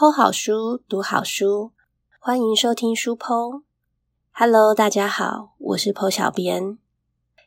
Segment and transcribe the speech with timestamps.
[0.00, 1.72] 剖好书，读好书，
[2.20, 3.62] 欢迎收听书剖。
[4.30, 6.78] Hello，大家好，我是剖小编。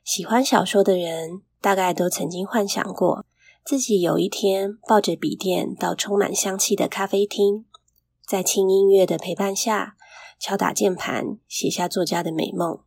[0.04, 3.26] 喜欢小说的人，大概都曾经幻想过，
[3.64, 7.64] 自己有一天抱着笔电到充满香气的咖啡厅，
[8.28, 9.96] 在轻音乐的陪伴下，
[10.38, 12.82] 敲打键盘，写下作家的美梦。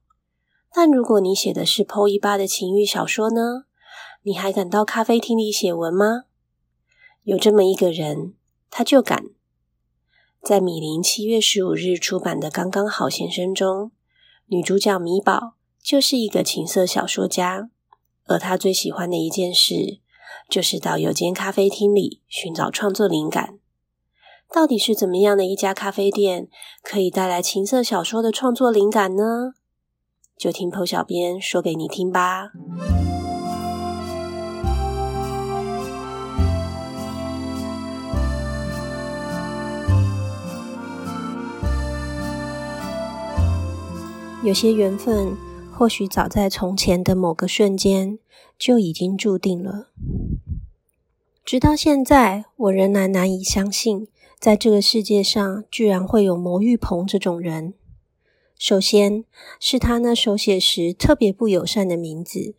[0.75, 3.65] 但如果你写的是剖一八的情欲小说呢？
[4.25, 6.25] 你还敢到咖啡厅里写文吗？
[7.23, 8.35] 有这么一个人，
[8.69, 9.31] 他就敢。
[10.45, 13.93] 在米林七月十五日出版的《刚刚好先生》中，
[14.49, 17.71] 女主角米宝就是一个情色小说家，
[18.27, 20.01] 而她最喜欢的一件事
[20.51, 23.59] 就是到有间咖啡厅里寻找创作灵感。
[24.53, 26.49] 到底是怎么样的一家咖啡店
[26.83, 29.55] 可以带来情色小说的创作灵感呢？
[30.37, 32.51] 就听 PO 小编说给你听吧。
[44.45, 45.35] 有些缘分，
[45.73, 48.19] 或许早在从前的某个瞬间
[48.59, 49.89] 就已经注定了。
[51.47, 54.07] 直到现在，我仍然难以相信，
[54.39, 57.73] 在这个世界上居然会有牟玉鹏这种人。
[58.59, 59.25] 首先
[59.59, 62.55] 是他那手写时特别不友善的名字，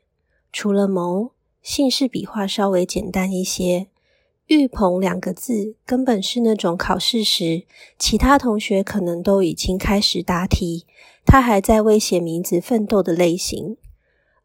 [0.51, 3.89] 除了牟，姓氏笔画稍微简单一些。
[4.47, 7.63] 玉鹏两个字，根本是那种考试时
[7.99, 10.87] 其他同学可能都已经开始答题。
[11.25, 13.77] 他还在为写名字奋斗的类型，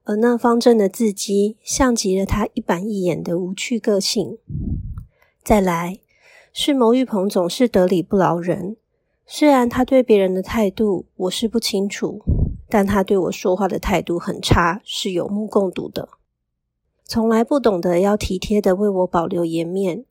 [0.04, 4.38] 而那方正的字迹像极了他一板一眼的无趣个性。
[5.44, 6.00] 再来
[6.52, 8.76] 是牟玉鹏总是得理不饶人，
[9.26, 12.20] 虽然他对别人的态度我是不清楚，
[12.68, 16.08] 但他对我说话的态度很差，是有目共睹的。
[17.04, 20.04] 从来不懂得要体贴的为我保留颜面，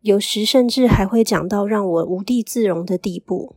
[0.00, 3.54] 有时甚至还会讲到让我无地自容的地步。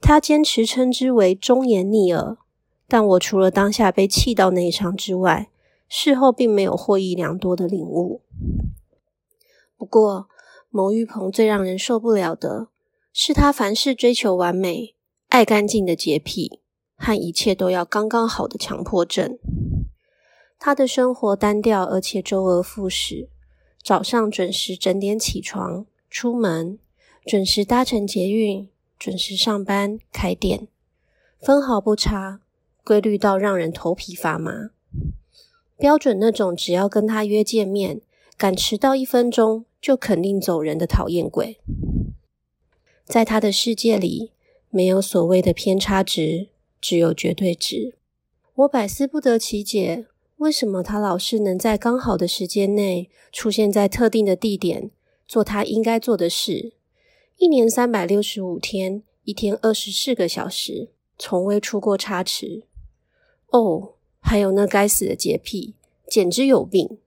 [0.00, 2.38] 他坚持称之为忠言逆耳，
[2.86, 5.50] 但我除了当下被气到内伤之外，
[5.88, 8.22] 事后并没有获益良多的领悟。
[9.76, 10.28] 不过，
[10.70, 12.68] 牟玉鹏最让人受不了的
[13.12, 14.94] 是他凡事追求完美、
[15.28, 16.60] 爱干净的洁癖
[16.96, 19.38] 和一切都要刚刚好的强迫症。
[20.58, 23.28] 他的生活单调而且周而复始：
[23.82, 26.78] 早上准时整点起床出门，
[27.24, 28.68] 准时搭乘捷运。
[28.98, 30.66] 准时上班、开店，
[31.40, 32.40] 分毫不差，
[32.82, 34.70] 规律到让人头皮发麻。
[35.76, 38.00] 标准那种只要跟他约见面，
[38.36, 41.60] 敢迟到一分钟就肯定走人的讨厌鬼。
[43.04, 44.32] 在他的世界里，
[44.70, 46.48] 没有所谓的偏差值，
[46.80, 47.94] 只有绝对值。
[48.54, 50.06] 我百思不得其解，
[50.38, 54.90] 为什么他老是能在刚好的时间内出现在特定的地点，
[55.28, 56.72] 做他应该做的事。
[57.38, 62.64] 一年三百六十五天，一天二十四个小时，从未出过差池。
[63.50, 65.74] 哦，还有那该死的洁癖，
[66.08, 66.98] 简直有病！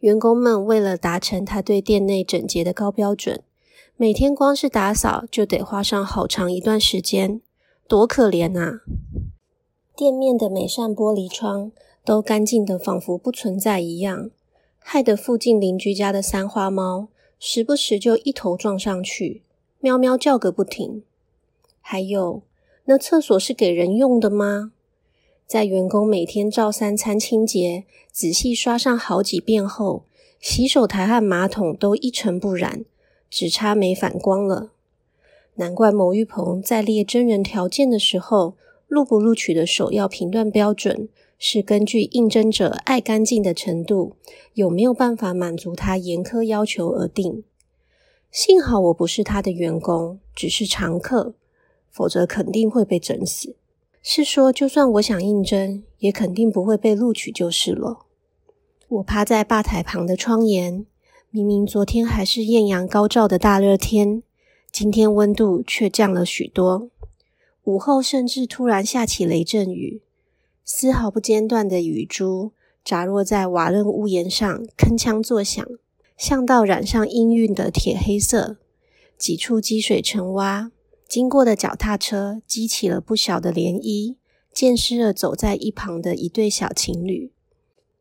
[0.00, 3.42] 员工们为了达成他对店内整洁的高标准，
[3.96, 7.40] 每天光是打扫就得花上好长一段时间，
[7.88, 8.82] 多可怜啊！
[9.96, 11.72] 店面的每扇玻璃窗
[12.04, 14.30] 都干净的仿佛不存在一样，
[14.78, 17.08] 害得附近邻居家的三花猫。
[17.38, 19.42] 时不时就一头撞上去，
[19.80, 21.02] 喵喵叫个不停。
[21.80, 22.42] 还有，
[22.86, 24.72] 那厕所是给人用的吗？
[25.46, 30.04] 在员工每天照三餐清洁、仔细刷上好几遍后，
[30.40, 32.84] 洗手台和马桶都一尘不染，
[33.30, 34.72] 只差没反光了。
[35.54, 38.54] 难怪牟玉鹏在列真人条件的时候，
[38.88, 41.08] 录不录取的首要评断标准。
[41.38, 44.16] 是根据应征者爱干净的程度，
[44.54, 47.44] 有没有办法满足他严苛要求而定。
[48.30, 51.34] 幸好我不是他的员工，只是常客，
[51.90, 53.56] 否则肯定会被整死。
[54.02, 58.06] 是说，就算我想应征，也肯定不会被录取就是了。
[58.88, 60.84] 我趴在吧台旁的窗沿，
[61.30, 64.22] 明明昨天还是艳阳高照的大热天，
[64.72, 66.90] 今天温度却降了许多。
[67.64, 70.02] 午后甚至突然下起雷阵雨。
[70.70, 72.52] 丝毫不间断的雨珠
[72.84, 75.66] 砸落在瓦楞屋檐上，铿锵作响，
[76.18, 78.58] 像道染上氤氲的铁黑色。
[79.16, 80.70] 几处积水成洼，
[81.08, 84.16] 经过的脚踏车激起了不小的涟漪，
[84.52, 87.32] 溅湿了走在一旁的一对小情侣。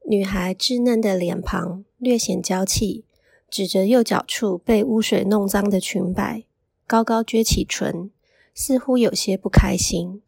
[0.10, 3.06] 女孩稚嫩的脸庞略显娇气，
[3.50, 6.44] 指着右脚处被污水弄脏的裙摆，
[6.86, 8.12] 高高撅起唇，
[8.54, 10.22] 似乎有些不开心。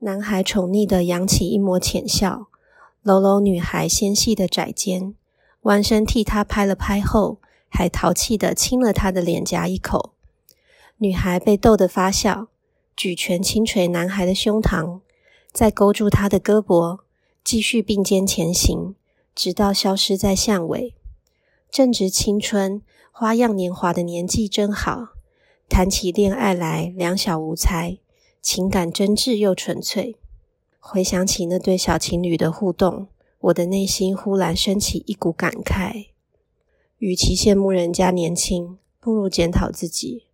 [0.00, 2.46] 男孩宠溺的扬起一抹浅笑，
[3.02, 5.14] 搂搂女孩纤细的窄肩，
[5.62, 10.12] 弯身替她拍了拍后，还淘气的亲了她的脸颊一口。
[10.98, 12.46] 女孩被逗得发笑，
[12.96, 15.00] 举拳轻捶男孩的胸膛，
[15.52, 17.00] 再勾住他的胳膊，
[17.42, 18.94] 继续并肩前行，
[19.34, 20.94] 直到消失在巷尾。
[21.68, 25.08] 正值青春、花样年华的年纪真好，
[25.68, 27.98] 谈起恋爱来两小无猜，
[28.50, 30.16] 情感真挚又纯粹。
[30.80, 33.08] 回想起那对小情侣的互动，
[33.40, 36.06] 我的内心忽然升起一股感慨：
[36.96, 40.28] 与其羡慕人家年轻，不如检讨自己。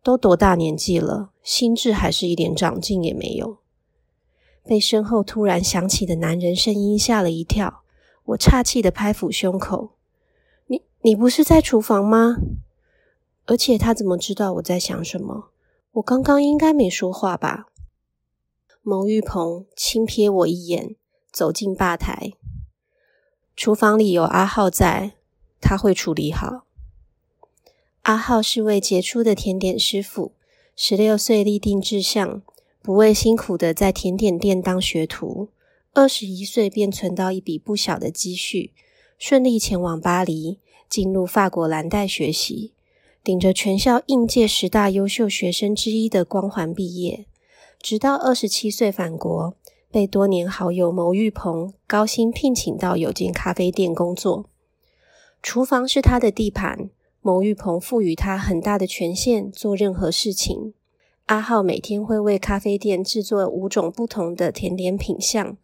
[0.00, 3.58] 都多大年纪了，心智还是一点长进也没有。
[4.62, 7.82] 被身后突然响起的男人声音吓了一跳，
[8.26, 9.90] 我岔气的拍抚胸口。
[10.68, 12.36] 你你不是在厨房吗？
[13.46, 15.48] 而且他怎么知道我在想什么？
[15.96, 17.68] 我刚刚应该没说话吧？
[18.82, 20.94] 牟玉鹏轻瞥我一眼，
[21.32, 22.34] 走进吧台。
[23.56, 25.12] 厨房里有阿浩在，
[25.58, 26.66] 他会处理好。
[28.02, 30.32] 阿浩是位杰出的甜点师傅，
[30.76, 32.42] 十六岁立定志向，
[32.82, 35.48] 不畏辛苦的在甜点店当学徒。
[35.94, 38.74] 二十一岁便存到一笔不小的积蓄，
[39.18, 40.58] 顺利前往巴黎。
[40.88, 42.72] 进入法国蓝带学习，
[43.26, 47.26] 顶着全校应届十大优秀学生之一的光环毕业，
[47.80, 49.56] 直到二十七岁返国，
[49.90, 54.44] 被多年好友牟玉鹏高薪聘请到有间咖啡店工作。
[55.42, 56.88] 厨房是他的地盘，
[57.20, 60.74] 牟玉鹏赋予他很大的权限，做任何事情。
[61.24, 65.56] 阿浩每天会为咖啡店制作五种不同的甜点品相，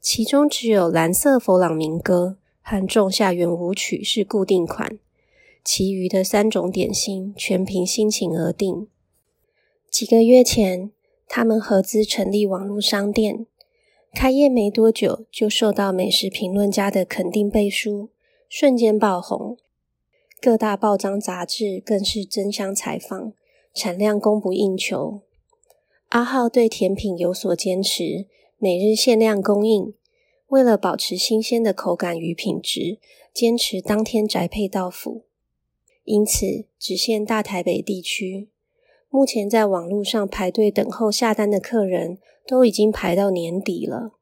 [0.00, 2.36] 其中只有蓝色佛朗明哥。
[2.64, 4.96] 和仲夏圆舞曲是固定款，
[5.64, 8.88] 其余的三种点心全凭心情而定。
[9.90, 10.90] 几个月前，
[11.28, 13.46] 他们合资成立网络商店，
[14.14, 18.10] 开业没多久就受到美食评论家的肯定背书，
[18.48, 19.56] 瞬间爆红。
[20.40, 23.32] 各大报章杂志更是争相采访，
[23.72, 25.20] 产量供不应求。
[26.08, 28.26] 阿浩对甜品有所坚持，
[28.58, 29.94] 每日限量供应。
[30.48, 32.98] 为了保持新鲜的口感与品质，
[33.32, 35.22] 坚持当天宅配到府，
[36.12, 38.50] 因此只限大台北地区。
[39.08, 44.12] 目前在网络上排队等候下单的客人都已经排到年底了。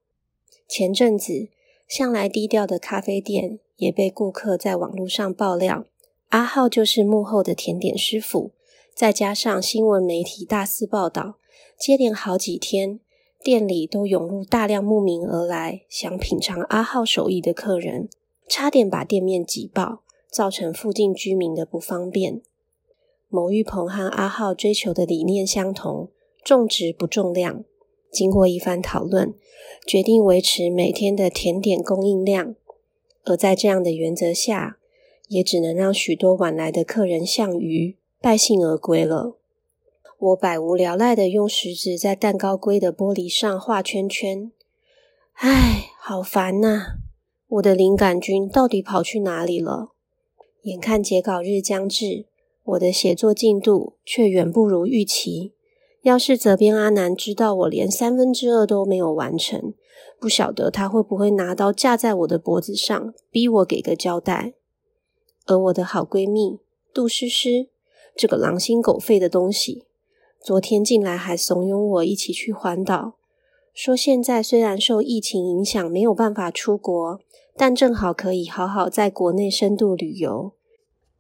[0.68, 1.48] 前阵子，
[1.88, 5.84] 向来低调的咖啡店也被顾客在网络上爆料，
[6.28, 8.52] 阿浩就是幕后的甜点师傅。
[8.94, 11.38] 再加上新闻媒体大肆报道，
[11.76, 13.00] 接连好几天。
[13.42, 18.08] 店里都涌入大量慕名而来想品尝阿浩手艺的客人，
[18.46, 22.40] 差点把店面挤爆，造成附近居民的不方便。
[23.28, 26.08] 牟玉鹏和阿浩追求的理念相同，
[26.44, 27.64] 种植不重量。
[28.10, 29.34] 经过一番讨论，
[29.86, 32.54] 决定维持每天的甜点供应量。
[33.24, 34.78] 而在这样的原则下，
[35.28, 39.36] 也只能让许多晚来的客人像鱼败兴而归了。
[40.18, 44.50] 我百无聊赖的用食指在蛋糕龟的玻璃上画圈圈，
[45.34, 46.96] 唉，好烦呐！
[47.46, 49.92] 我的灵感菌到底跑去哪里了？
[50.62, 52.26] 眼看截稿日将至，
[52.64, 55.54] 我的写作进度却远不如预期。
[56.02, 59.74] 要是责编阿南知道我连三分之二都没有完成，
[60.18, 64.54] 不晓得他会不会拿刀架在我的脖子上，逼我给个交代。
[65.46, 66.60] 而我的好闺蜜
[66.92, 67.68] 杜诗诗，
[68.16, 69.84] 这个狼心狗肺的东西。
[70.42, 73.16] 昨天进来还怂恿我一起去环岛，
[73.74, 77.20] 说现在虽然受疫情影响没有办法出国，
[77.56, 80.52] 但正好可以好好在国内深度旅游，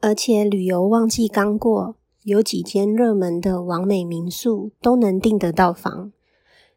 [0.00, 6.12] 而且旅游旺季刚过，有几间热门的完美民宿都能订得到房，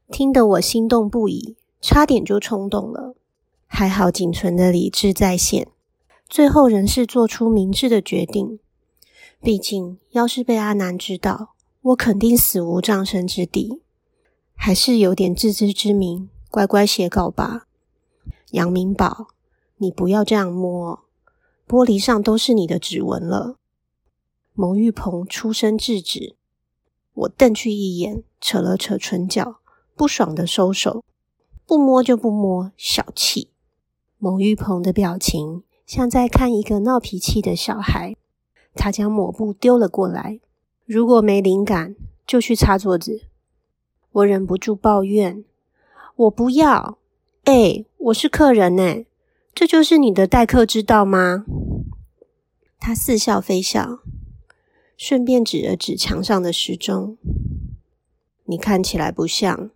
[0.09, 3.15] 听得我心动不已，差点就冲动了。
[3.65, 5.67] 还好仅存的理智在线，
[6.29, 8.59] 最后仍是做出明智的决定。
[9.41, 13.81] 毕竟要是被阿南知道，我肯定死无葬身之地，
[14.55, 17.67] 还是有点自知之明，乖乖写稿吧。
[18.51, 19.27] 杨明宝，
[19.83, 21.03] 你不要这样摸，
[21.67, 23.57] 玻璃上都是你的指纹了。
[24.53, 26.37] 牟玉鹏出声制止，
[27.13, 29.57] 我瞪去一眼，扯了扯唇角，
[29.93, 31.03] 不爽的收手，
[31.65, 33.49] 不摸就不摸，小气。
[34.17, 38.15] 牟玉鹏的表情像在看一个闹脾气的小孩，
[38.73, 40.39] 他将抹布丢了过来。
[40.85, 43.23] 如果没灵感，就去擦桌子。
[44.13, 45.43] 我忍不住抱怨
[46.15, 46.97] ：“我不要！
[47.43, 49.03] 哎，我是客人呢，
[49.55, 51.45] 这就是你的待客之道吗？”
[52.79, 53.99] 他似笑非笑，
[54.97, 57.17] 顺便指了指墙上的时钟
[58.45, 59.69] ：“你看起来不像，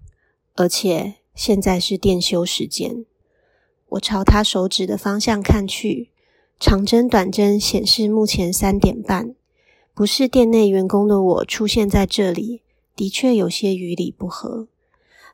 [0.55, 3.05] 而且现在是店休时间。”
[3.91, 6.09] 我朝他手指的方向看去，
[6.59, 9.33] 长针短针显示目前三点半。
[9.93, 12.61] 不是店内员工的我出现在这里，
[12.95, 14.67] 的确有些与理不合。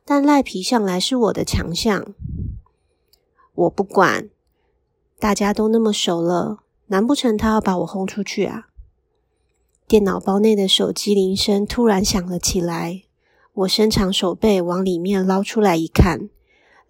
[0.06, 2.14] 但赖皮向来是我的强项。
[3.56, 4.30] 我不管，
[5.24, 8.68] 大家都那么熟了，难不成他要把我轰出去啊？
[9.88, 13.04] 电脑包内的手机铃声突然响了起来，
[13.54, 16.28] 我伸长手背往里面捞出来一看，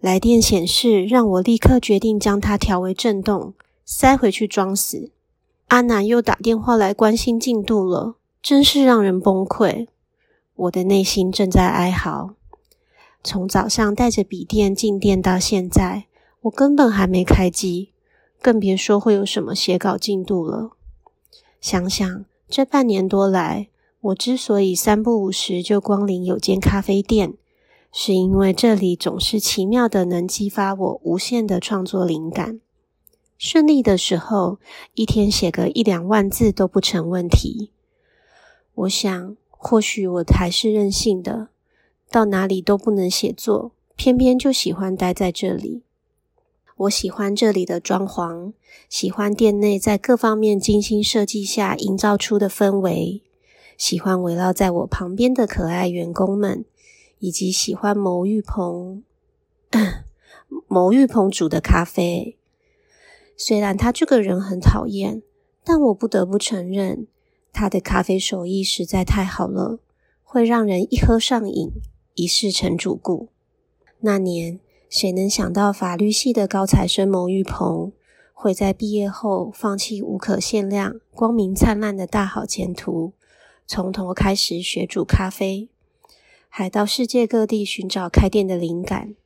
[0.00, 5.12] 来电显示让我立刻决定将它调为震动，塞回去装死。
[5.68, 9.86] 阿南又打电话来关心进度了，真是让人崩溃。
[10.56, 12.34] 我的内心正在哀嚎。
[13.22, 16.06] 从早上带着笔电进店到现在，
[16.40, 17.92] 我根本还没开机，
[18.44, 20.72] 更别说会有什么写稿进度了。
[21.62, 22.26] 想想。
[22.46, 23.68] 这半年多来，
[24.00, 27.34] 我之所以三不五时就光临有间咖啡店，
[27.90, 32.60] 是因为这里总是奇妙的能激发我无限的创作灵感。
[33.38, 34.58] 顺利的时候，
[34.92, 37.70] 一天写个一两万字都不成问题。
[38.74, 41.48] 我想，或许我还是任性的，
[42.10, 45.82] 到哪里都不能写作，偏偏就喜欢待在这里。
[46.76, 48.52] 我喜欢这里的装潢，
[48.88, 53.22] 喜欢店内在各方面精心设计下营造出的氛围，
[53.78, 56.64] 喜欢围绕在我旁边的可爱员工们，
[57.20, 59.04] 以及喜欢牟玉鹏
[60.66, 62.36] 牟玉鹏煮的咖啡。
[63.36, 65.22] 虽然他这个人很讨厌，
[65.62, 67.06] 但我不得不承认，
[67.52, 69.78] 他的咖啡手艺实在太好了，
[70.24, 71.70] 会让人一喝上瘾，
[72.14, 73.28] 一试成主顾。
[74.00, 74.58] 那年。
[74.94, 77.90] 谁能想到法律系的高材生牟玉鹏
[78.32, 83.12] 会在毕业后放弃无可限量、光明灿烂的大好前途，
[83.66, 85.68] 从头开始学煮咖啡，
[86.48, 89.16] 还到世界各地寻找开店的灵感。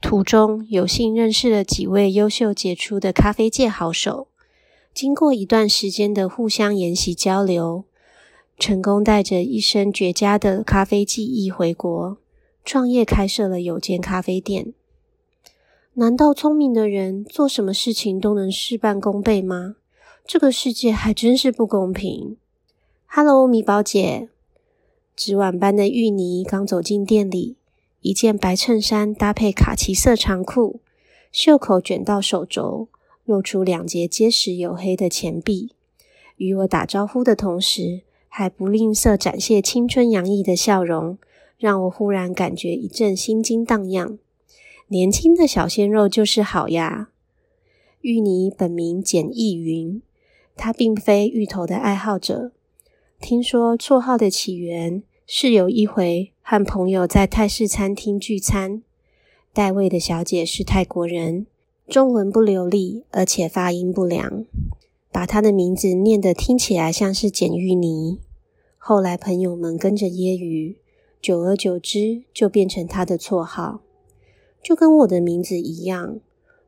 [0.00, 4.26] 途中有幸认识了几位优秀杰出的咖啡界好手，
[4.92, 7.84] 经过一段时间的互相研习交流，
[8.58, 12.18] 成功带着一身绝佳的咖啡技艺回国，
[12.64, 14.74] 创业开设了有间咖啡店。
[15.98, 19.74] 难道聪明的人做什么事情都能事半功倍吗？
[20.24, 22.36] 这个世界还真是不公平。
[23.06, 24.28] Hello，米宝姐，
[25.16, 27.56] 纸碗般的芋泥刚走进店里，
[28.00, 30.78] 一件白衬衫搭配卡其色长裤，
[31.32, 32.86] 袖口卷到手肘，
[33.24, 35.72] 露出两截结实黝黑的前臂。
[36.36, 41.18] 与我打招呼的同时，还不吝啬展现青春洋溢的笑容，
[41.58, 44.16] 让我忽然感觉一阵心惊荡漾。
[44.90, 47.10] 年轻的小鲜肉就是好呀。
[48.00, 50.00] 芋泥本名简逸云，
[50.56, 52.52] 他并非芋头的爱好者。
[53.20, 58.82] 听说绰号的起源是有一回和朋友在泰式餐厅聚餐，
[59.52, 61.46] 带位的小姐是泰国人，
[61.86, 64.46] 中文不流利，而且发音不良，
[65.12, 68.20] 把他的名字念得听起来像是简芋泥。
[68.78, 70.76] 后来朋友们跟着揶揄，
[71.20, 73.82] 久而久之就变成他的绰号。
[74.68, 76.20] 就跟我的名字一样，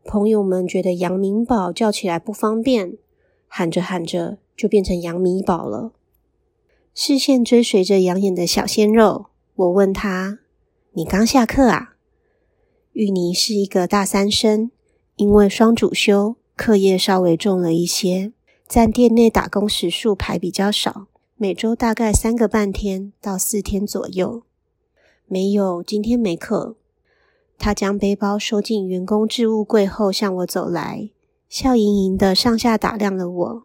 [0.04, 2.97] 朋友们觉得杨明宝叫起来不方便，
[3.47, 5.92] 喊着喊着就变成杨米宝了。
[6.95, 10.38] 视线追随着养眼的小鲜肉，我问他
[10.97, 11.97] ：“你刚下课啊？”
[12.95, 14.71] 芋泥是一个大三生，
[15.16, 18.33] 因为双主修，课业稍微重了一些，
[18.66, 24.45] 在店内打工时数排比较少，每周大概三个半天到四天左右。
[25.26, 26.76] 没有，今天没课。
[27.61, 31.11] 他将背包收进员工置物柜后，向我走来，
[31.47, 33.62] 笑盈盈的上下打量了我。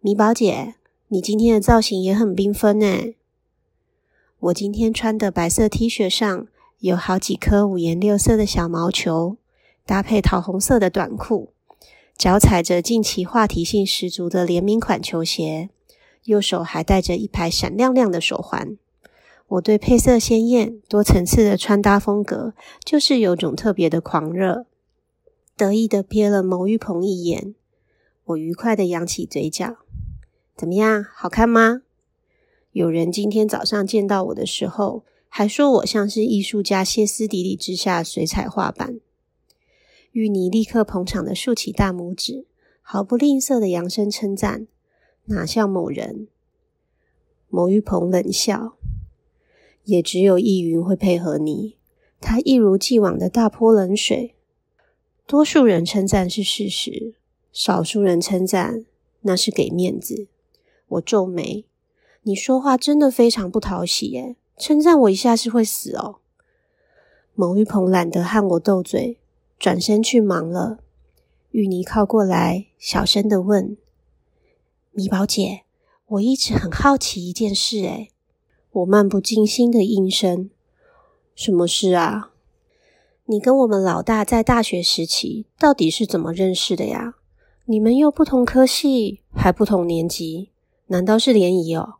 [0.00, 0.76] 米宝姐，
[1.08, 2.86] 你今天的造型也很缤纷呢。
[4.38, 6.46] 我今天穿的白色 T 恤上
[6.78, 9.36] 有好几颗五颜六色的小毛球，
[9.84, 11.52] 搭配桃红色的短裤，
[12.16, 15.68] 脚踩着近期话题性十足的联名款球鞋，
[16.26, 18.78] 右手还戴着一排闪亮亮的手环。
[19.50, 22.54] 我对配色鲜艳、多层次的穿搭风格，
[22.84, 24.66] 就是有种特别的狂热。
[25.56, 27.56] 得意的瞥了牟玉鹏一眼，
[28.26, 29.78] 我愉快的扬起嘴角。
[30.56, 31.82] 怎么样，好看吗？
[32.70, 39.00] 有人今天早上见到我的时候，还说我像是艺术家歇斯底里之下水彩画板。
[40.12, 42.46] 芋泥立刻捧场的竖起大拇指，
[42.80, 44.68] 毫不吝啬的扬声称赞，
[45.24, 46.28] 哪像某人？
[47.48, 48.76] 牟玉鹏冷笑。
[49.90, 51.76] 也只有易云会配合你，
[52.20, 54.36] 他一如既往的大泼冷水。
[55.26, 57.14] 多数人称赞是事实，
[57.52, 58.86] 少数人称赞
[59.22, 60.28] 那是给面子。
[60.86, 61.64] 我皱眉，
[62.22, 64.36] 你说话真的非常不讨喜耶！
[64.56, 66.20] 称赞我一下是会死哦。
[67.34, 69.18] 某玉鹏懒得和我斗嘴，
[69.58, 70.78] 转身去忙了。
[71.50, 73.76] 玉妮靠过来，小声的问
[74.92, 75.62] ：“米宝姐，
[76.06, 78.12] 我一直很好奇一件事。”诶
[78.80, 80.48] 我漫不经心的应声
[81.34, 82.30] ：“什么事啊？
[83.26, 87.14] 你跟我们老大在大学时期到底是怎么认识的呀？
[87.66, 90.50] 你们又不同科系，还不同年级，
[90.86, 91.96] 难道是联谊哦？”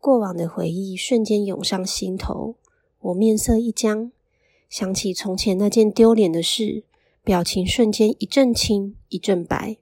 [0.00, 2.54] 过往的回忆瞬间涌上心头，
[3.00, 4.10] 我面色一僵，
[4.68, 6.84] 想起从前那件丢脸的事，
[7.22, 9.76] 表情瞬间一阵青一阵白。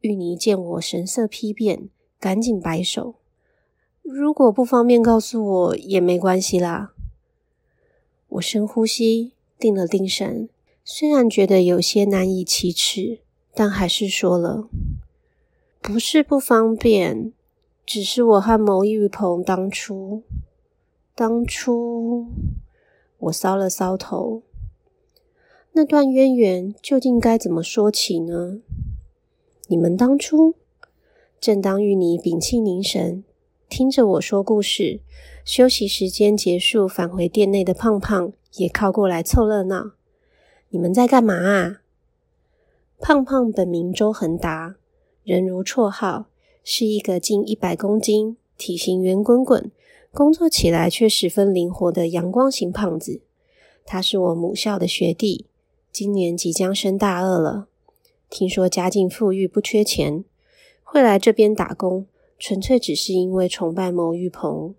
[0.00, 1.88] 玉妮见我神色丕变，
[2.20, 3.16] 赶紧摆手
[4.10, 6.92] ：“如果不方便告诉我，也没关系啦。”
[8.28, 10.48] 我深呼吸，定了定神，
[10.84, 13.20] 虽然觉得有些难以启齿，
[13.54, 14.68] 但还是说了
[15.82, 17.32] ：“不是不方便。”
[17.86, 20.22] 只是我和牟玉鹏当初，
[21.14, 22.26] 当初
[23.16, 24.42] 我搔了搔头，
[25.72, 28.58] 那段渊源究竟该怎么说起呢？
[29.68, 30.54] 你们当初，
[31.40, 33.24] 正当玉妮屏气凝神，
[33.68, 35.00] 听着我说故事，
[35.44, 39.92] 休息时间结束，返回店内的胖胖也靠过来凑热闹。
[40.70, 41.82] 你们在干嘛啊？
[42.98, 44.76] 胖胖本名周恒达，
[45.22, 46.26] 人如绰号。
[46.70, 49.70] 是一个近一百公斤、体型圆滚滚、
[50.12, 53.22] 工作起来却十分灵活的阳光型胖子。
[53.86, 55.46] 他是我母校的学弟，
[55.90, 57.68] 今年即将升大二了。
[58.28, 60.24] 听说家境富裕，不缺钱，
[60.82, 62.04] 会来这边打工，
[62.38, 64.74] 纯粹只是因为崇拜牟玉鹏。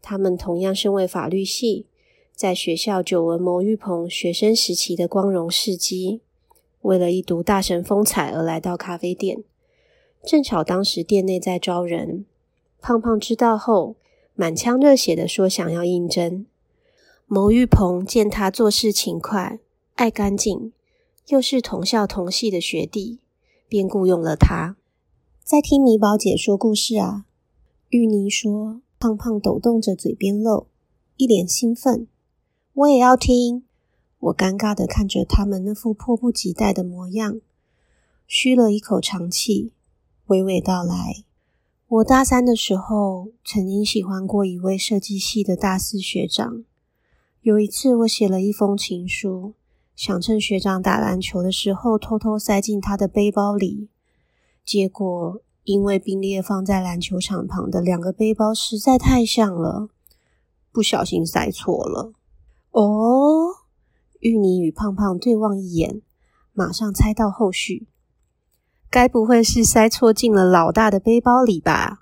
[0.00, 1.86] 他们同样身为法律系，
[2.34, 6.20] 在学校久闻牟玉鹏学生时期的光荣事迹，
[6.82, 9.42] 为了一睹大神风采而来到咖啡店。
[10.24, 12.24] 正巧当时店内在招人，
[12.80, 13.96] 胖胖知道后，
[14.34, 16.46] 满腔热血的说想要应征。
[17.26, 19.58] 牟玉鹏见他做事勤快、
[19.96, 20.72] 爱干净，
[21.26, 23.18] 又是同校同系的学弟，
[23.68, 24.76] 便雇佣了他。
[25.48, 27.24] 在听米宝姐说故事啊，
[27.88, 30.66] 玉妮说，胖胖抖动着嘴边肉，
[31.16, 32.06] 一脸兴奋。
[32.74, 33.64] 我也要听。
[34.18, 37.40] 我尴尬的看着他们那副迫不及待的模样，
[38.26, 39.72] 吁了一口长气。
[40.26, 41.24] 娓娓道来。
[41.86, 46.62] 我大三的时候，曾经喜欢过一位设计系的大四学长。
[47.40, 49.54] 有一次，我写了一封情书，
[49.96, 53.88] 想趁学长打篮球的时候偷偷塞进他的背包里。
[54.68, 59.88] 结果，因为并列放在篮球场旁的两个背包实在太像了，
[60.70, 62.12] 不小心塞错了。
[62.72, 63.46] 哦，
[64.20, 66.02] 玉妮与胖胖对望一眼，
[66.52, 67.88] 马上猜到后续。
[68.90, 72.00] 该不会是塞错进了老大的背包里吧？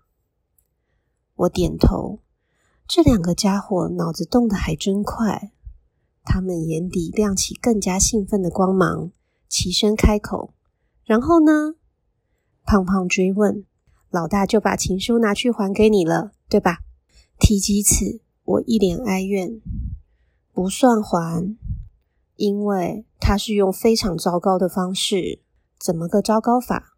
[1.36, 2.18] 我点头。
[2.88, 5.52] 这两个家伙脑子动得还真快，
[6.24, 9.12] 他们眼底亮起更加兴奋的光芒，
[9.48, 10.52] 齐声开口
[11.06, 11.76] ：“然后呢？”
[12.66, 13.64] 胖胖追问
[14.10, 16.80] ：“老大就把情书拿去还给你了，对吧？”
[17.38, 19.60] 提及此，我一脸哀怨
[20.52, 21.56] ：“不算还，
[22.34, 25.40] 因为他是用非常糟糕的方式。”
[25.78, 26.96] 怎么个糟糕法？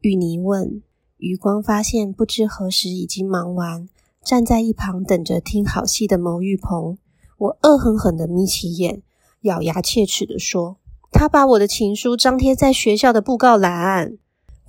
[0.00, 0.82] 玉妮问。
[1.18, 3.88] 余光发现，不知何时已经忙完，
[4.24, 6.96] 站在一旁等着听好戏的牟玉鹏。
[7.36, 9.02] 我恶狠狠地眯起眼，
[9.42, 10.78] 咬牙切齿地说
[11.12, 14.16] ：“他把我的情书张贴在学校的布告栏。”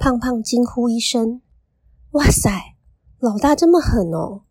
[0.01, 1.43] 胖胖惊呼一声
[2.13, 2.49] ：“哇塞，
[3.19, 4.41] 老大这么狠哦！”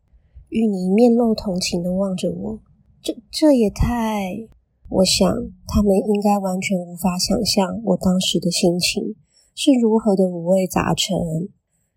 [0.48, 2.60] 玉泥面露同情的望着我
[3.02, 4.46] ：“这这也太……”
[4.88, 5.28] 我想，
[5.66, 9.16] 他们应该完全无法想象我当时的心情
[9.56, 11.18] 是如何的五味杂陈。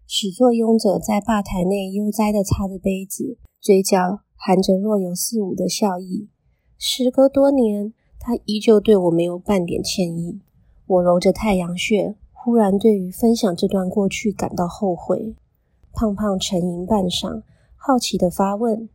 [0.08, 6.28] 始作俑者在吧台内悠哉的擦着杯子，嘴角含着若有似无的笑意。
[6.80, 10.40] 时隔多年，他依旧对我没有半点歉意。
[10.88, 15.34] 我揉着太阳穴，忽然对于分享这段过去感到后悔。
[15.94, 17.42] 胖胖沉吟半晌，
[17.78, 18.90] 好奇地发问：“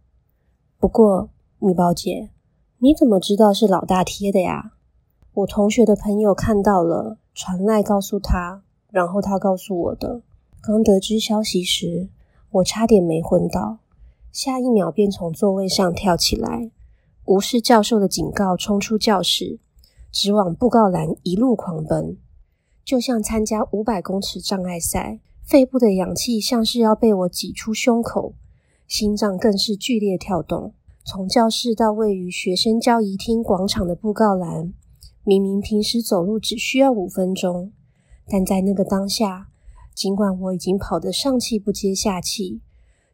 [0.78, 2.28] 不过，米宝姐。”
[2.76, 4.72] 你怎么知道是老大贴的呀？
[5.32, 10.20] 我同学的朋友看到了，传来告诉他，然后他告诉我的。
[10.60, 12.10] 刚得知消息时，
[12.50, 13.78] 我差点没昏倒，
[14.30, 16.70] 下一秒便从座位上跳起来，
[17.24, 19.58] 无视教授的警告，冲出教室，
[20.12, 22.18] 直往布告栏一路狂奔，
[22.88, 28.32] 就像参加五百公尺障碍赛，肺部的氧气像是要被我挤出胸口，
[28.86, 30.72] 心脏更是剧烈跳动。
[31.04, 34.72] 从教室到位于学生交谊厅广场的布告栏，
[35.22, 37.72] 明明平时走路只需要五分钟，
[38.26, 39.48] 但在那个当下，
[39.94, 42.62] 尽管我已经跑得上气不接下气，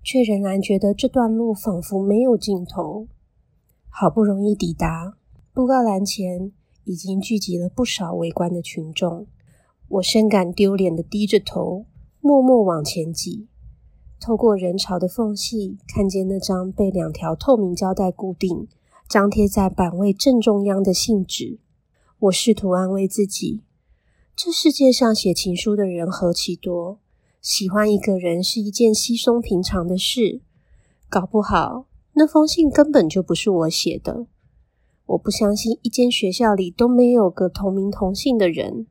[0.05, 3.09] 却仍然觉得这段路仿佛没有尽头。
[3.89, 5.17] 好不容易抵达
[5.53, 6.53] 布告栏前，
[6.85, 9.27] 已经聚集了不少围观的群众。
[9.95, 11.87] 我深感丢脸的低着头，
[12.21, 13.47] 默默往前挤。
[14.21, 18.67] 透过人潮的缝隙，看见那张被两条透明胶带固定、
[19.09, 21.61] 张贴在板位正中央的信纸。
[22.19, 23.63] 我试图安慰自己：
[24.35, 26.99] 这世界上写情书的人何其多，
[27.41, 30.41] 喜欢一个人是一件稀松平常的事。
[31.09, 34.27] 搞不好那封信根本就不是我写的。
[35.07, 38.89] 我不相信一间学校里都没有个同名同姓的人。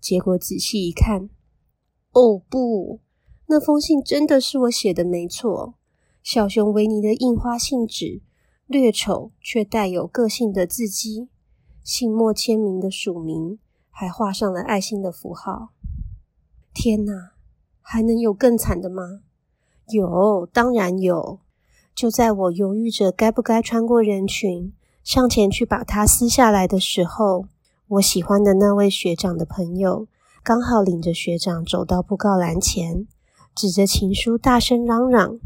[0.00, 1.28] 结果仔细一看，
[2.12, 3.00] 哦不，
[3.46, 5.74] 那封信真的是我写的，没错。
[6.22, 8.20] 小熊维尼的印花信纸，
[8.66, 11.28] 略丑却带有个性的字迹，
[11.84, 13.58] 信末签名的署名，
[13.90, 15.70] 还画上了爱心的符号。
[16.74, 17.32] 天哪，
[17.80, 19.22] 还能有更惨的吗？
[19.88, 21.40] 有，当然有。
[21.94, 27.46] 就在我犹豫着该不该穿过人群，上前去把它撕下来的时候。
[27.88, 30.08] 我喜欢的那位学长的朋友，
[30.42, 33.06] 刚好领着学长走到布告栏前，
[33.54, 35.38] 指着情书大声嚷嚷：“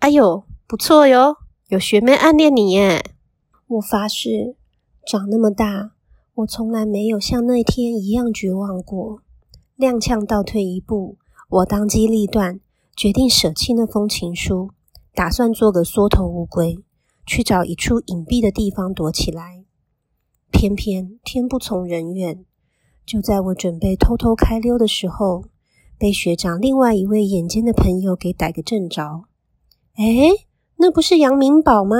[0.00, 3.12] 哎呦，不错哟，有学妹暗恋你耶！”
[3.66, 4.56] 我发誓，
[5.06, 5.92] 长那么大，
[6.34, 9.22] 我从来没有像那天一样绝望过。
[9.78, 11.16] 踉跄倒退一步，
[11.48, 12.60] 我当机立断，
[12.94, 14.68] 决定舍弃那封情书，
[15.14, 16.84] 打算做个缩头乌龟，
[17.24, 19.63] 去找一处隐蔽的地方躲起来。
[20.54, 22.44] 偏偏天不从人愿，
[23.04, 25.46] 就在我准备偷偷开溜的时候，
[25.98, 29.24] 被学长另外一位眼尖的朋友给逮个正着。
[29.96, 30.04] 哎，
[30.76, 31.96] 那不是杨明宝吗？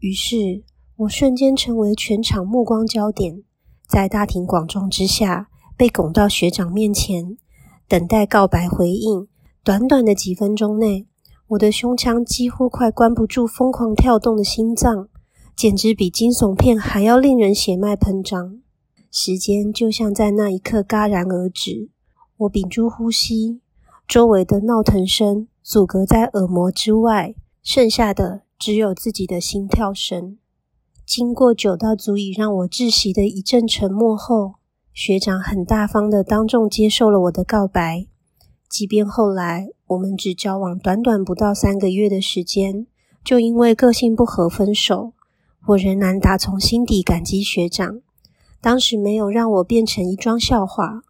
[0.00, 0.64] 于是
[0.96, 3.42] 我瞬间成为全场目光焦点，
[3.86, 7.38] 在大庭广众之下被拱到学长面前，
[7.86, 9.28] 等待告白回应。
[9.62, 11.06] 短短的几分钟内，
[11.48, 15.08] 我的胸腔几乎快关不住疯狂跳动的心脏。
[15.58, 18.60] 简直比惊悚片还要令人血脉喷张。
[19.10, 21.88] 时间就像在那一刻戛然而止。
[22.36, 23.60] 我屏住呼吸，
[24.06, 30.38] 周围的闹腾声阻隔在耳膜之外，剩下的只有自己的心跳声。
[31.04, 34.54] 经过久到足以让我窒息的一阵沉默后，
[34.94, 38.06] 学长很大方的当众接受了我的告白。
[38.70, 42.86] 即便后来我们只交往短短不到三个月的时间，
[43.24, 45.14] 就因为个性不合分手。
[45.68, 48.00] 我仍然打从心底感激学长，
[48.58, 51.02] 当时没有让我变成一桩笑话。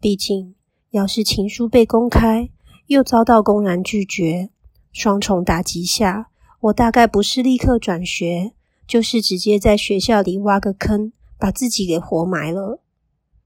[0.00, 0.54] 毕竟，
[0.90, 2.48] 要是情书被公开，
[2.86, 4.48] 又遭到公然拒绝，
[4.90, 6.28] 双重打击下，
[6.60, 8.52] 我大概不是立刻转学，
[8.86, 12.80] 就是直接在学校里挖个坑，把自己给活埋了。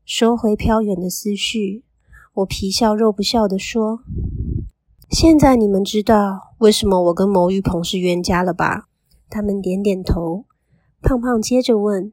[0.05, 1.83] 收回飘远的思绪，
[2.35, 4.05] 我皮笑肉不笑地说
[5.11, 8.85] ：“现在你们知道为什么我跟牟玉鹏是冤家了吧？”
[9.29, 10.45] 他们点点头，
[11.01, 12.13] 胖胖接着问：“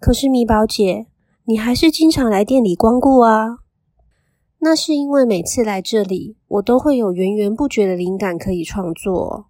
[0.00, 1.06] 可是米宝姐，
[1.44, 3.58] 你还是经常来店里光顾啊？”
[4.60, 9.46] 那是因为每次来这里，我都会有源源不绝的灵感可以创作，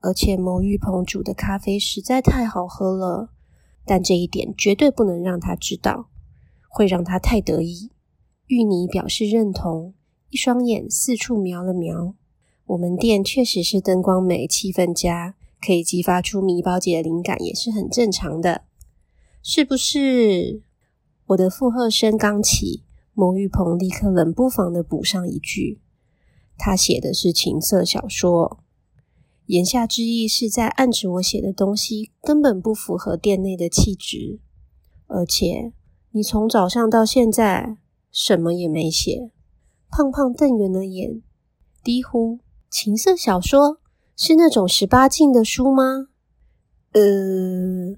[0.00, 3.30] 而且某玉鹏煮的咖啡实在太好喝了。
[3.84, 6.08] 但这一点绝对不能让他知道，
[6.68, 7.92] 会让他太得意。
[8.48, 9.94] 玉妮表示认同，
[10.28, 12.14] 一双眼四处瞄了瞄。
[12.66, 15.36] 我们店确实是灯光美，气氛佳。
[15.60, 18.62] 可以激发出米宝姐的灵感也是很正常的，
[19.42, 20.62] 是不是？
[21.26, 25.80] 我的附和声刚起，牟玉鹏立刻冷不防的补上一句
[26.56, 28.60] ：“他写的是情色小说。”
[29.46, 34.40] 言下之意是在暗指我写的东西根本不符合店内的气质，
[35.06, 35.72] 而且
[36.12, 37.78] 你从早上到现在
[38.10, 39.30] 什么也没写。
[39.90, 41.22] 胖胖瞪圆了眼，
[41.82, 42.40] 低呼
[42.70, 43.80] ：“情色小说。”
[44.20, 46.08] 是那种十八禁的书吗？
[46.90, 47.96] 呃，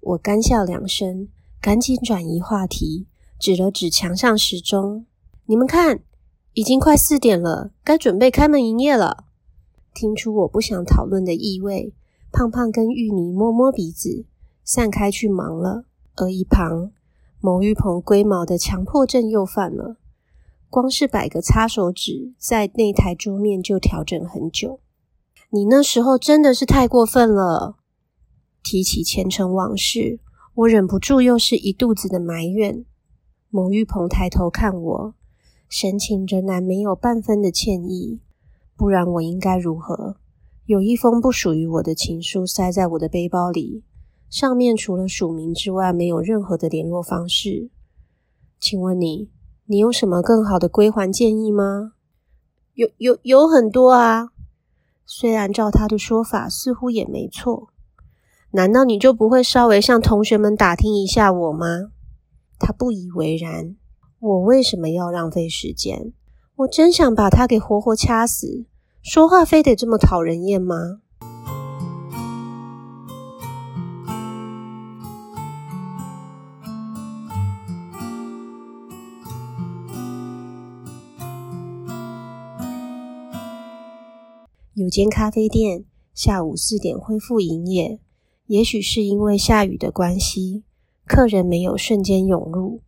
[0.00, 3.06] 我干笑两声，赶紧转移话题，
[3.38, 5.06] 指了指墙上时钟
[5.48, 6.00] ：“你们看，
[6.52, 9.24] 已经快四点了，该准备开门营业了。”
[9.94, 11.94] 听出我不想讨论的意味，
[12.30, 14.26] 胖胖跟芋泥摸摸鼻子，
[14.64, 15.86] 散开去忙了。
[16.16, 16.92] 而一旁，
[17.40, 19.96] 牟玉鹏龟毛的强迫症又犯了，
[20.68, 24.80] 光是摆个擦手纸在那台桌面就调整很久。
[25.54, 27.76] 你那时候真的是太过分了。
[28.60, 30.18] 提起前尘往事，
[30.52, 32.84] 我忍不住又是一肚子的埋怨。
[33.50, 35.14] 某玉鹏抬头看我，
[35.68, 38.18] 神情仍然没有半分的歉意。
[38.76, 40.16] 不然我应该如何？
[40.66, 43.84] 有一封不属于我的情书塞在我的背包里，
[44.28, 47.70] 上面除了署名之外，没有任何的联络方式。
[48.58, 49.30] 请问你，
[49.66, 51.92] 你有什么更好的归还建议吗？
[52.74, 54.30] 有有有很多啊。
[55.06, 57.68] 虽然照他的说法似乎也没错，
[58.52, 61.90] 难道你就不会稍微向同学们打听一下我吗？
[62.58, 63.76] 他不以为然。
[64.20, 66.12] 我为什么要浪费时间？
[66.56, 68.64] 我真想把他给活活掐死。
[69.02, 71.00] 说话非得这么讨人厌吗？
[84.84, 87.98] 有间咖啡店下午四点恢复营业，
[88.48, 90.62] 也许是因为下雨的关系，
[91.06, 92.82] 客人没有瞬间涌入，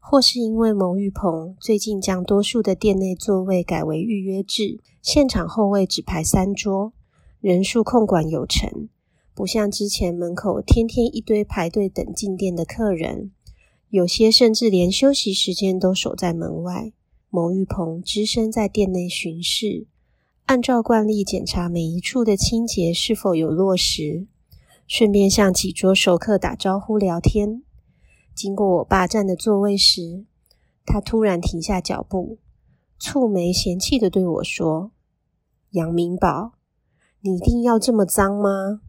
[0.00, 6.92] 或是因为牟玉鹏最近将多数的店内座位改为预约制，现场后位只排三桌，
[7.40, 8.88] 人数控管有成，
[9.34, 13.32] 不像之前门口天天一堆排队等进店的客人，
[13.88, 16.92] 有些甚至连休息时间都守在门外。
[17.28, 19.88] 牟玉鹏只身在店内巡视。
[20.50, 24.26] 按照惯例检查每一处的清洁是否有落实，
[24.84, 27.62] 顺便向几桌熟客打招呼聊天。
[28.34, 30.24] 经过我霸占的座位时，
[30.84, 32.38] 他突然停下脚步，
[33.00, 34.90] 蹙眉嫌弃的对我说
[35.70, 36.54] ：“杨明宝，
[37.20, 38.80] 你一定要这么脏吗？”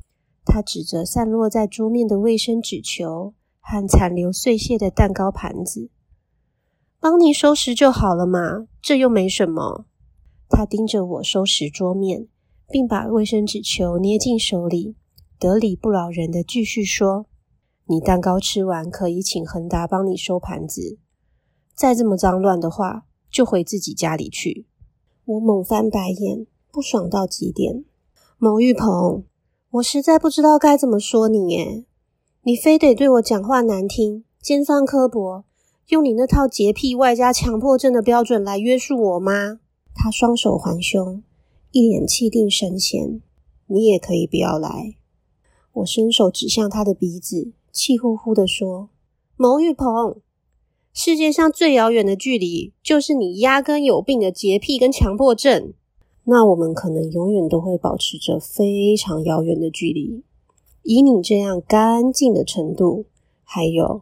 [0.44, 5.92] 他指着散落在桌面的卫生纸球和残留碎屑的蛋糕盘子
[7.00, 9.86] ：“帮你收拾就好了嘛，这又没什么。”
[10.52, 12.28] 他盯着我收拾桌面，
[12.70, 14.96] 并把卫生纸球捏进手里，
[15.40, 17.26] 得理不饶人的继续说
[17.88, 21.00] ：“你蛋糕吃完，可以请恒达帮你收盘子。
[21.74, 24.68] 再这么脏乱的话，就回自己家里去。”
[25.26, 27.86] 我猛翻白眼，不爽到极点。
[28.38, 29.24] 牟玉鹏，
[29.72, 31.86] 我实在不知道该怎么说你耶，
[32.44, 35.46] 你非得对我讲话难听、尖酸刻薄，
[35.88, 39.60] 用你那套洁癖外加强迫症的标准来约束我吗？
[39.94, 41.24] 他双手环胸，
[41.72, 43.22] 一脸气定神闲。
[43.68, 44.96] 你也可以不要来。
[45.74, 48.90] 我伸手指向他的鼻子，气呼呼地说
[49.38, 50.18] ：“牟玉鹏，
[50.92, 55.72] 世界上最遥远的距离，就是你压根有病的洁癖跟强迫症。
[56.26, 60.24] 那我们可能永远都会保持着非常遥远的距离。
[60.84, 63.06] 以你这样干净的程度，
[63.44, 64.02] 还有，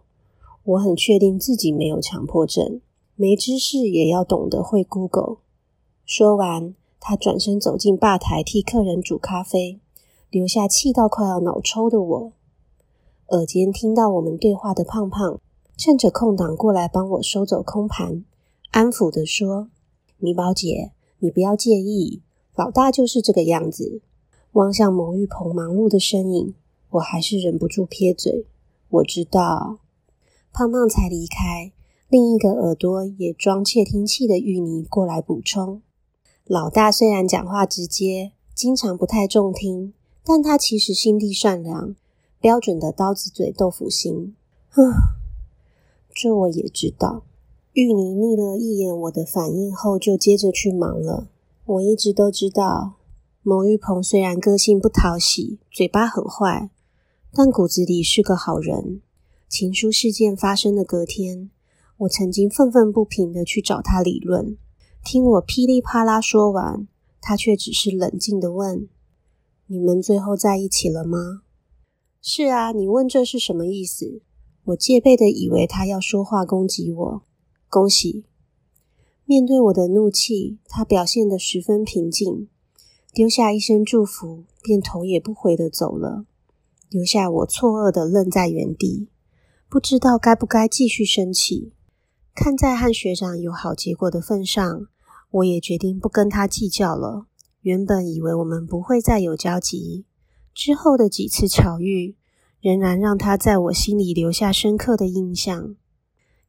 [0.64, 2.82] 我很确定自己没有强迫症，
[3.16, 5.38] 没知识也要懂得会 Google。”
[6.12, 9.80] 说完，他转身走进吧台，替客人煮咖啡，
[10.32, 12.34] 留下气到快要脑抽的我。
[13.28, 15.40] 耳间听到我们对话的胖胖，
[15.78, 18.26] 趁着空档过来帮我收走空盘，
[18.72, 19.70] 安抚的说
[20.18, 22.24] ：“米宝姐，你不要介意，
[22.56, 24.02] 老大就是这个样子。”
[24.54, 26.56] 望向牟玉鹏忙碌的身影，
[26.90, 28.48] 我还是忍不住撇嘴。
[28.90, 29.78] 我知道，
[30.52, 31.72] 胖胖才离开，
[32.10, 35.84] 另一个耳朵也装窃听器的玉泥过来补充。
[36.50, 41.96] 老大虽然讲话直接，经常不太中听，但他其实心地善良，
[42.42, 44.34] 标准的刀子嘴豆腐心。
[44.72, 44.82] 啊，
[46.12, 47.22] 这我也知道。
[47.74, 51.28] 玉妮睨了一眼我的反应后，就接着去忙了。
[51.66, 52.96] 我一直都知道，
[53.44, 56.72] 牟玉鹏虽然个性不讨喜，嘴巴很坏，
[57.32, 59.02] 但骨子里是个好人。
[59.48, 61.52] 情书事件发生的隔天，
[61.98, 64.58] 我曾经愤愤不平的去找他理论。
[65.04, 66.88] 听我噼里啪啦说完，
[67.22, 68.88] 他却只是冷静的问
[69.68, 71.42] ：“你们最后在一起了吗
[72.22, 74.22] ？”“是啊。”你问这是什么意思？
[74.66, 77.22] 我戒备的以为他要说话攻击我。
[77.70, 78.26] 恭喜！
[79.26, 82.48] 面对我的怒气，他表现得十分平静，
[83.14, 86.26] 丢下一声祝福，便头也不回的走了，
[86.90, 89.08] 留下我错愕的愣在原地，
[89.70, 91.74] 不知道该不该继续生气。
[92.42, 94.88] 看在和学长有好结果的份上。
[95.32, 97.26] 我也决定不跟他计较了。
[97.60, 100.06] 原本以为我们不会再有交集，
[100.54, 102.16] 之后的几次巧遇，
[102.62, 105.76] 仍然让他在我心里留下深刻的印象。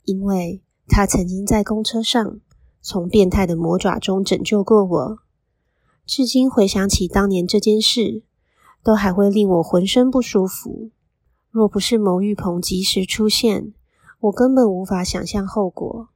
[0.05, 2.40] 因为他曾经在公车上
[2.81, 5.18] 从变态的魔爪中拯救过我。
[6.07, 8.22] 至今回想起当年这件事，
[8.85, 10.92] 都还会令我浑身不舒服。
[11.50, 13.74] 若不是牟玉鹏及时出现，
[14.20, 16.09] 我根本无法想象后果。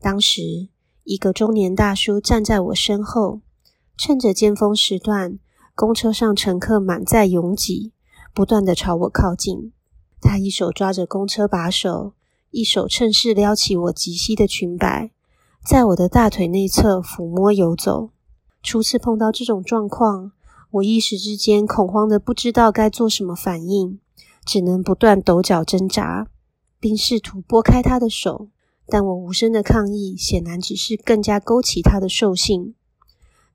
[0.00, 0.68] 当时。
[1.02, 3.40] 一个中年大叔站在我身后，
[3.96, 5.40] 趁着尖峰时段，
[5.74, 7.92] 公车上乘客满载拥挤，
[8.32, 9.72] 不断的朝我靠近。
[10.20, 12.12] 他一手抓着公车把手，
[12.50, 15.10] 一手趁势撩起我及膝的裙摆，
[15.64, 18.10] 在我的大腿内侧抚摸游走。
[18.62, 20.30] 初次碰到这种状况，
[20.72, 23.98] 我一时之间恐慌的不知道该做什么反应，
[24.44, 26.28] 只能不断抖脚挣扎，
[26.80, 28.48] 并试图拨开他的手。
[28.92, 32.74] 但我无声的抗议，显然只是更加勾起他的兽性。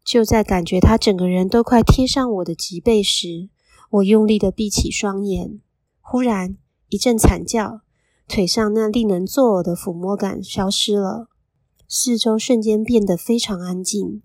[0.01, 3.49] 就在感觉他整个人都快贴上我的脊背时，
[3.89, 5.59] 我用力的闭起双眼，
[5.99, 6.55] 忽然
[6.87, 7.81] 一阵惨叫，
[8.29, 11.27] 腿上那令人作呕的抚摸感消失了，
[11.89, 14.21] 四周瞬间变得非常安静。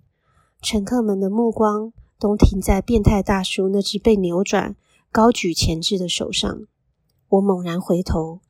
[0.63, 4.77] 乘客们的目光都停在变态大叔那只被扭转、
[5.11, 6.61] 高举前置的手上。
[7.31, 8.41] 我猛然回头，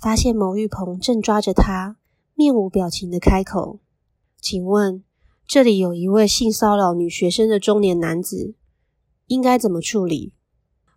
[0.00, 1.96] 发现牟玉鹏正抓着他，
[2.34, 3.80] 面无表情的开口
[4.40, 5.02] ：“请问，
[5.46, 8.54] 这里有一位性骚扰女学生的中年男子，
[9.26, 10.32] 应该怎么处理？”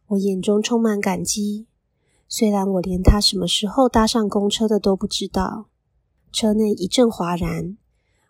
[0.09, 1.67] 我眼中充满感激，
[2.27, 5.69] 虽然我连他什么时候搭上公车的都不知道。
[6.31, 7.77] 车内一阵哗然，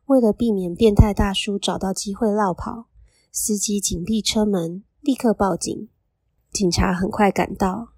[0.06, 2.86] 为了避免变态大叔找到机会落跑，
[3.32, 5.90] 司机紧闭车门，立刻报警。
[6.52, 7.91] 警察很快赶到，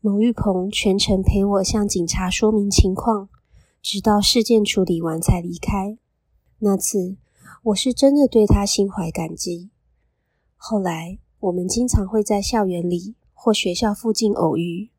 [0.00, 3.28] 牟玉鹏全程陪我向警察说明情况，
[3.82, 5.98] 直到事件处理完才离开。
[6.60, 7.16] 那次
[7.64, 9.70] 我是真的对他心怀感激。
[10.56, 11.18] 后来。
[11.40, 14.90] 我们经常会在校园里或学校附近偶遇，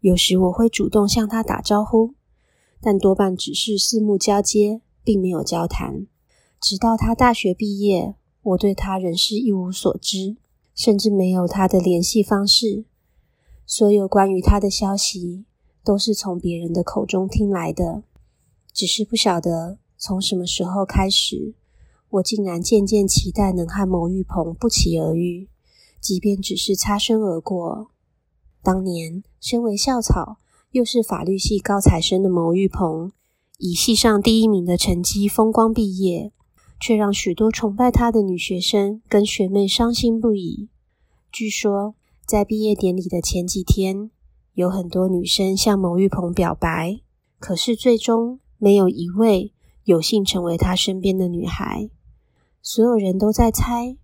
[0.00, 2.14] 有时我会主动向他打招呼，
[2.80, 6.06] 但多半只是四目交接，并没有交谈。
[6.58, 10.38] 直到他大学毕业，我对他仍是一无所知，
[10.74, 12.86] 甚至没有他的联系方式。
[13.66, 15.44] 所有关于他的消息
[15.84, 18.04] 都是从别人的口中听来的，
[18.72, 21.54] 只是不晓得从什么时候开始，
[22.10, 25.48] 我竟然渐渐期待能和牟玉鹏不期而遇。
[26.00, 27.90] 即便只是擦身而过，
[28.62, 30.38] 当年身为校草，
[30.70, 33.10] 又是法律系高材生的牟玉鹏，
[33.58, 36.30] 以系上第一名的成绩风光毕业，
[36.78, 40.68] 却让许多崇拜他的女学生跟学妹伤心不已。
[41.32, 41.96] 据说，
[42.26, 44.10] 在毕业典礼的前几天，
[44.54, 47.00] 有很多女生向牟玉鹏表白，
[47.38, 49.52] 可是最终没有一位
[49.84, 51.88] 有幸成为他身边的女孩。
[52.60, 53.96] 所有人都在猜。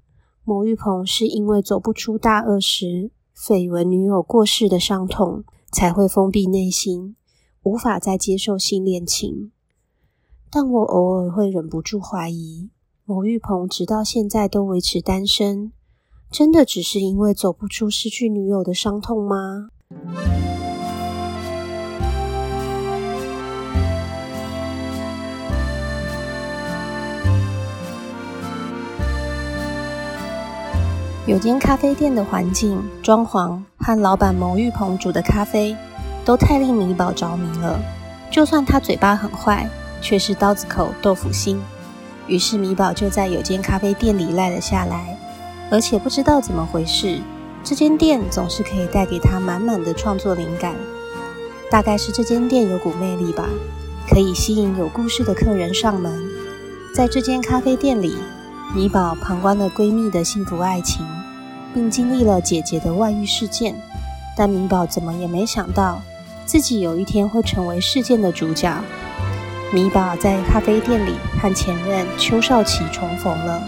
[0.45, 7.17] 牟玉鹏是因为走不出大二时绯闻女友过世的伤痛，才会封闭内心，
[7.65, 9.51] 无法再接受新恋情。
[10.49, 12.71] 但我偶尔会忍不住怀疑，
[13.05, 15.73] 牟玉鹏直到现在都维持单身，
[16.33, 19.69] 真的只是因为走不出失去女友的伤痛吗？
[31.27, 35.77] 有间咖啡店的环境、装潢和老板牟玉鹏煮的咖啡，
[36.25, 37.79] 都太令米宝着迷了。
[38.31, 39.69] 就算他嘴巴很坏，
[40.01, 41.61] 却是刀子口豆腐心。
[42.27, 45.19] 于是米宝就在有间咖啡店里赖了下来。
[45.73, 47.19] 而且不知道怎么回事，
[47.65, 50.77] 这间店总是可以带给他满满的创作灵感。
[51.71, 53.49] 大概是这间店有股魅力吧，
[54.09, 56.13] 可以吸引有故事的客人上门。
[56.95, 58.15] 在这间咖啡店里。
[58.75, 61.05] 米宝旁观了闺蜜的幸福爱情，
[61.75, 63.75] 并经历了姐姐的外遇事件，
[64.35, 66.01] 但米宝怎么也没想到，
[66.47, 68.75] 自己有一天会成为事件的主角。
[69.75, 73.63] 米宝在咖啡店里和前任邱少奇重逢了，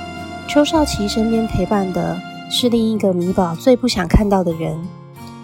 [0.47, 4.79] 邱少奇身边陪伴的是另一个米宝最不想看到的人，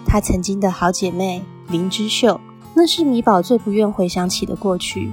[0.05, 2.39] 她曾经的好姐妹林之秀，
[2.73, 5.11] 那是米宝最不愿回想起的过去。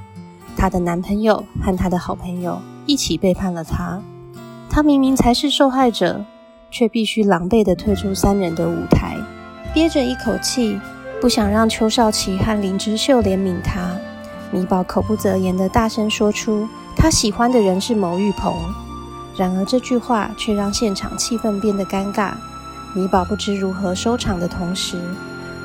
[0.57, 4.01] 她的男朋友和她的好朋友一起背叛了她。
[4.71, 6.25] 她明明才是受害者，
[6.71, 9.17] 却必须狼狈地退出三人的舞台，
[9.75, 10.79] 憋着一口气，
[11.21, 13.91] 不想让邱少奇和林之秀怜悯她。
[14.53, 18.55] 米宝口不择言地大声说出他喜欢的人是牟玉鹏，
[19.39, 22.33] 然而这句话却让现场气氛变得尴尬。
[22.93, 24.99] 米宝不知如何收场的同时，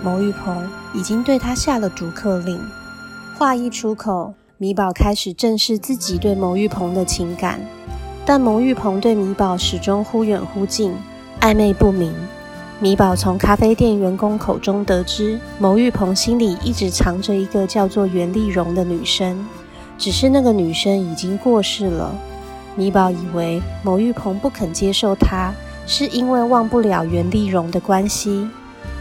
[0.04, 2.62] 牟玉鹏已经对他下了逐客令。
[3.36, 7.60] 话一出口，米宝开始正视自己对牟玉鹏的情感。
[8.24, 10.94] 但牟玉鹏对米宝始终忽远忽近，
[11.42, 12.14] 暧昧不明。
[12.80, 19.44] 米宝从咖啡店员工口中得知，牟玉鹏心里一直藏着一个叫做袁丽蓉的女生，
[19.98, 22.14] 只是那个女生已经过世了。
[22.76, 25.54] 米宝以为牟玉鹏不肯接受她，
[25.86, 28.48] 是因为忘不了袁丽蓉的关系。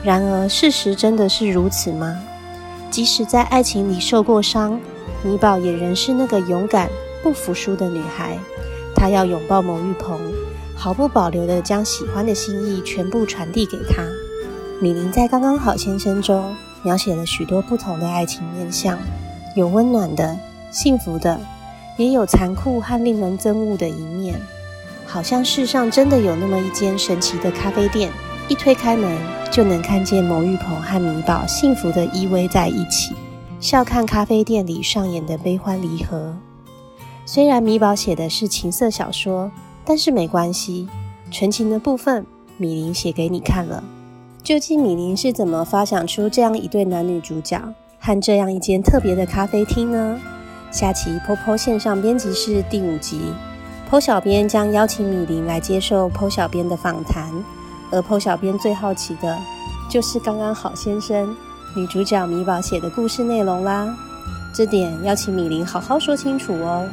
[0.04, 2.18] 然而，事实真的是如此吗？
[2.90, 4.78] 即使在爱情里受过伤，
[5.22, 6.88] 米宝也仍是那个勇敢、
[7.22, 8.36] 不服输的女孩。
[8.94, 10.20] 她要拥抱牟玉鹏，
[10.76, 14.04] 毫不保留地将喜欢的心意全部传递给他。
[14.80, 18.98] 米林在《刚刚好先生》中描写了许多不同的爱情面相，
[19.54, 20.36] 有温暖的、
[20.70, 21.40] 幸福的，
[21.96, 24.34] 也有残酷和令人憎恶的一面。
[25.06, 28.10] 好像世上真的有那么一间神奇的咖啡店，
[28.48, 29.18] 一推开门
[29.50, 33.14] 就能看见牟玉鹏和米宝幸福地依偎在一起，
[33.60, 36.34] 笑看咖啡店里上演的悲欢离合。
[37.26, 39.50] 虽然米宝写的是情色小说，
[39.84, 40.88] 但是没关系，
[41.30, 42.24] 纯情的部分
[42.56, 43.84] 米林写给你看了。
[44.42, 47.60] 究竟米林是怎么发想出这样一对男女主角
[48.00, 50.18] 和这样一间特别的咖啡厅呢？
[50.72, 53.20] 下期 POPO 线上编辑室第五集
[53.90, 57.30] ，PO 小编将邀请米林来接受 PO 小编的访谈，
[57.90, 59.38] 而 PO 小编最好奇的
[59.90, 61.36] 就是刚刚好先生
[61.76, 63.94] 女主角米宝写的故事内容啦。
[64.54, 66.88] 这点要请米林好好说清楚哦。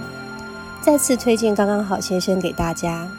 [0.81, 3.09] 再次推荐刚刚好先生给大家。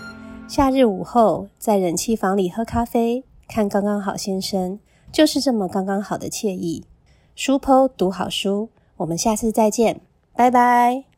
[0.46, 4.78] 夏日午后，在冷气房里喝咖啡，看刚刚好先生，
[5.10, 6.84] 就是这么刚刚好的惬意。
[7.34, 10.02] 书剖读好书，我们下次再见，
[10.34, 11.09] 拜拜。